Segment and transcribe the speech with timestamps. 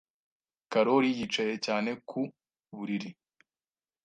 [0.71, 2.21] Karoli yicaye cyane ku
[2.75, 3.09] buriri.